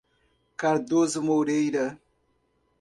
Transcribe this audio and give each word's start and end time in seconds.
Cardoso 0.57 1.21
Moreira 1.21 2.01